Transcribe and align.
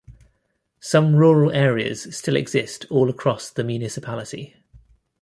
Some 0.79 1.15
rural 1.15 1.51
areas 1.51 2.17
still 2.17 2.35
exist 2.35 2.87
all 2.89 3.07
across 3.07 3.51
the 3.51 3.63
municipality. 3.63 4.55